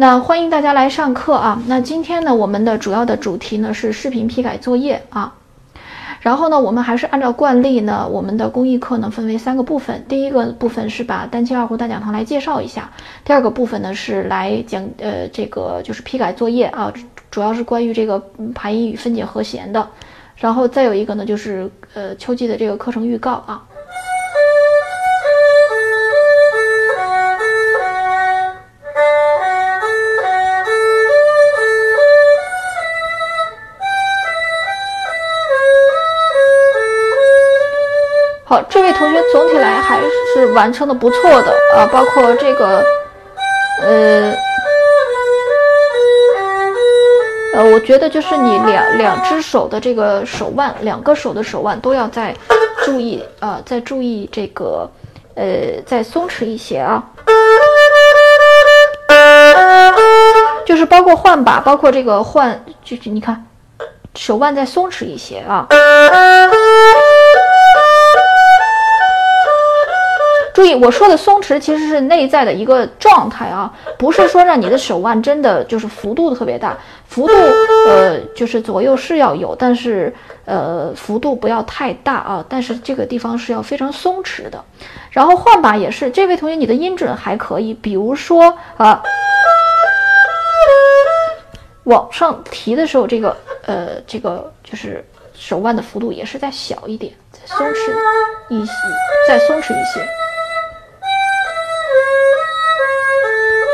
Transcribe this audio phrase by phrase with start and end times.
[0.00, 1.60] 那欢迎大家来上课啊！
[1.66, 5.34] 那今天呢，我们的主要的主题呢是视频批改作业啊。
[6.20, 10.04] 然后呢，我们还是按照惯例呢，我们的公益课呢分为三个部分。
[10.08, 12.88] 第一个部分是把丹青二胡大讲堂来介绍一下。
[13.24, 16.92] 第二个部分呢是来讲呃这个就是批改作业啊，
[17.28, 18.22] 主要是关于这个
[18.54, 19.84] 排音与分解和弦的。
[20.36, 23.64] 然后再有一个呢就是呃秋季的这个课程预告啊。
[38.48, 42.82] 好，这位同学总体来还是完成的不错的啊，包括这个，
[43.82, 44.34] 呃，
[47.52, 52.34] 呃，我觉得就是你两两只手的这个手腕，两个手的手腕都要再
[52.86, 54.90] 注意啊，再注意这个，
[55.34, 57.04] 呃，再松弛一些啊，
[60.64, 63.44] 就是包括换把，包括这个换，就是你看，
[64.14, 65.68] 手腕再松弛一些啊。
[70.58, 77.32] 注意，我说的松弛其实是内在的一个状态啊，不是说让你的手腕真的就是幅度特别大，幅度
[77.86, 80.12] 呃就是左右是要有，但是
[80.46, 84.60] 呃幅度不要太大啊，但是这个地方是要非常松弛的。
[85.12, 89.00] 然后换把也是，这位同学你的音准还可以，比如说啊，
[91.84, 97.92] 往上提的时候，这个呃这个就是手腕的幅度也是再小一点，再松弛
[98.48, 98.72] 一些，
[99.28, 100.17] 再松弛一些。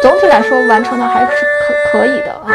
[0.04, 1.30] 总体来说，完成的还是
[1.90, 2.52] 可可以的啊。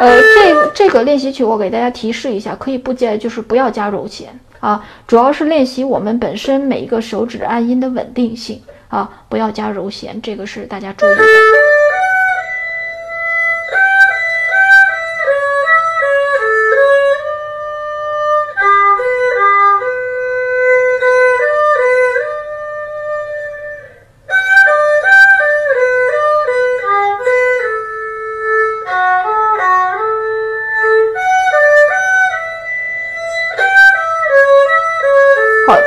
[0.00, 4.30] 呃，这这个练习曲我给大家提示一下，可以不加，就是不要加柔弦
[4.60, 11.22] 啊，主要是练习我们本身每一个手指按音的稳定性啊，不要加柔弦，这个是大家注意的。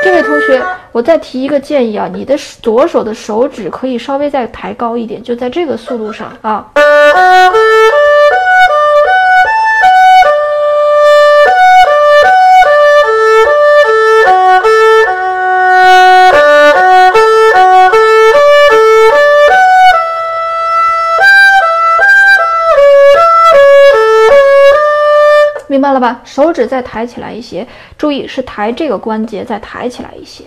[0.04, 6.66] 这位同学我再提一个建议啊，你的左手的手指可以稍微再抬高一点，就在这个速度上啊。
[25.66, 26.20] 明白了吧？
[26.24, 27.66] 手指再抬起来一些，
[27.96, 30.44] 注意是抬这个关节再抬起来一些。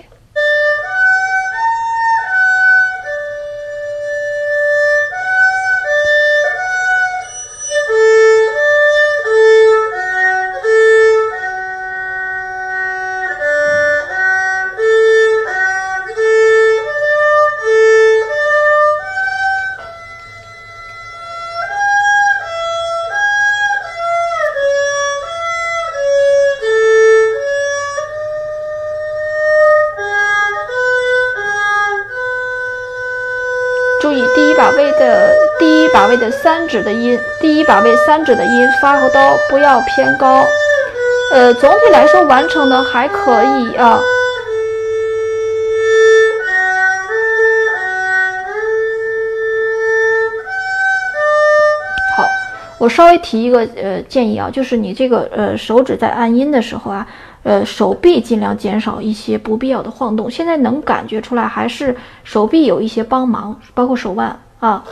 [34.07, 39.19] 注意第一把位的第一把位的三指的音，第一把位三指的音发和哆
[39.49, 40.45] 不要偏高，
[41.33, 43.99] 呃，总体来说完成的还可以啊。
[52.15, 52.25] 好，
[52.79, 57.05] 我稍微提一个呃建议啊，就是你这个呃手指在按音的时候啊，
[57.47, 60.29] 呃手臂尽量减少一些不必要的晃动。
[60.29, 61.95] 现在能感觉出来还是
[62.25, 64.83] 手臂有一些帮忙，包括手腕啊。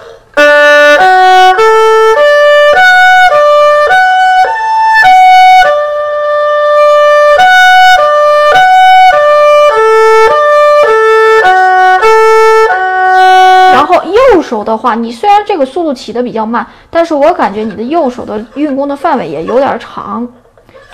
[13.74, 20.26] 然后右手的话，你虽然这个速度起的比较慢，但是我感觉你的右手的运弓的范围也有点长。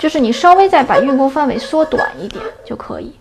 [0.02, 3.14] 就是你稍微再把运功范围缩短一点就可以。